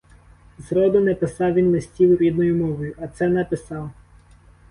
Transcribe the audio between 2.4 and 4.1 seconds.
мовою, а це написав.